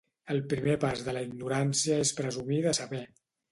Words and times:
El 0.35 0.39
primer 0.53 0.77
pas 0.83 1.03
de 1.09 1.15
la 1.19 1.23
ignorància 1.27 2.01
és 2.07 2.15
presumir 2.23 2.61
de 2.67 2.75
saber 2.83 3.07